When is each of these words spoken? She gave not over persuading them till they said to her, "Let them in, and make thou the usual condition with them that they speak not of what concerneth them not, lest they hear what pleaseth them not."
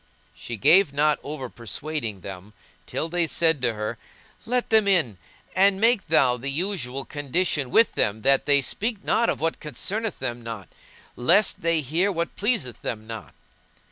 She 0.33 0.57
gave 0.57 0.91
not 0.93 1.19
over 1.21 1.47
persuading 1.47 2.21
them 2.21 2.53
till 2.87 3.07
they 3.07 3.27
said 3.27 3.61
to 3.61 3.75
her, 3.75 3.99
"Let 4.47 4.71
them 4.71 4.87
in, 4.87 5.19
and 5.55 5.79
make 5.79 6.07
thou 6.07 6.37
the 6.37 6.49
usual 6.49 7.05
condition 7.05 7.69
with 7.69 7.91
them 7.93 8.23
that 8.23 8.47
they 8.47 8.61
speak 8.63 9.03
not 9.03 9.29
of 9.29 9.39
what 9.39 9.59
concerneth 9.59 10.17
them 10.17 10.41
not, 10.41 10.69
lest 11.15 11.61
they 11.61 11.81
hear 11.81 12.11
what 12.11 12.35
pleaseth 12.35 12.81
them 12.81 13.05
not." 13.05 13.35